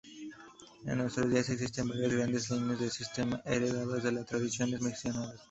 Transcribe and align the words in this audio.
En 0.87 0.97
nuestros 0.97 1.29
días 1.29 1.47
existen 1.51 1.87
varias 1.87 2.11
grandes 2.11 2.49
líneas 2.49 2.79
de 2.79 2.89
Systema, 2.89 3.39
herederas 3.45 4.01
de 4.01 4.11
las 4.11 4.25
tradiciones 4.25 4.81
mencionadas. 4.81 5.39